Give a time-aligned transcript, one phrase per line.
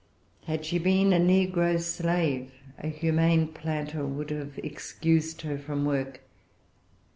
[0.45, 6.21] Had she been a negro slave, a humane planter would have excused her from work.